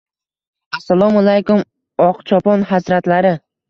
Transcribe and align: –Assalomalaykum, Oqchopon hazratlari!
–Assalomalaykum, 0.77 1.63
Oqchopon 2.09 2.69
hazratlari! 2.75 3.39